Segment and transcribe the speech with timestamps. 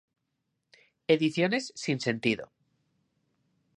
[1.07, 2.51] Ediciones Sinsentido.